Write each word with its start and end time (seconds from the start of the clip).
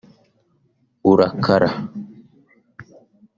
urakara 1.11 1.69